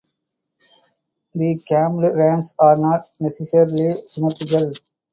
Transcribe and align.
The 1.35 1.59
cammed 1.59 2.15
ramps 2.15 2.55
are 2.57 2.75
not 2.75 3.01
necessarily 3.19 4.01
symmetrical. 4.07 4.73